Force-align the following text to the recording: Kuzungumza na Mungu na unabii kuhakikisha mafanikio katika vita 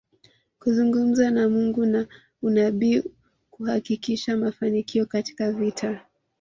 Kuzungumza 0.59 1.31
na 1.31 1.49
Mungu 1.49 1.85
na 1.85 2.07
unabii 2.41 3.03
kuhakikisha 3.51 4.37
mafanikio 4.37 5.05
katika 5.05 5.51
vita 5.51 6.05